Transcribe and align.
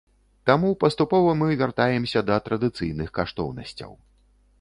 Таму 0.49 0.69
паступова 0.83 1.35
мы 1.41 1.49
вяртаемся 1.61 2.19
да 2.31 2.39
традыцыйных 2.47 3.13
каштоўнасцяў. 3.19 3.91